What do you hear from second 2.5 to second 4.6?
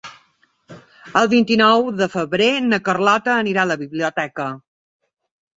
na Carlota irà a la biblioteca.